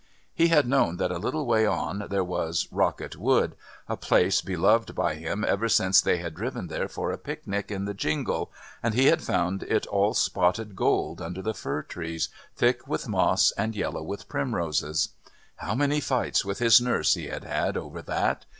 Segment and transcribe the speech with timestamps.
[0.33, 3.55] He had known that a little way on there was Rocket Wood,
[3.87, 7.85] a place beloved by him ever since they had driven there for a picnic in
[7.85, 8.51] the jingle,
[8.81, 13.51] and he had found it all spotted gold under the fir trees, thick with moss
[13.55, 15.09] and yellow with primroses.
[15.57, 18.45] How many fights with his nurse he had had over that!